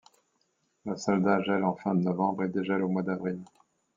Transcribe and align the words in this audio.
La 0.83 0.95
Salda 0.97 1.41
gèle 1.43 1.63
en 1.63 1.75
fin 1.75 1.93
de 1.93 2.01
novembre 2.01 2.45
et 2.45 2.49
dégèle 2.49 2.81
au 2.81 2.87
mois 2.89 3.03
d'avril. 3.03 3.39